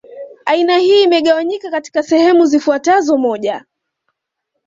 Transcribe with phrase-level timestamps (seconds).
[0.45, 3.65] Aina hii imegawanyika katika sehemu zifuatazoMoja